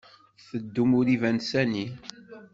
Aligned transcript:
Teddun 0.47 0.91
ur 0.99 1.07
iban 1.15 1.37
sani. 1.49 1.85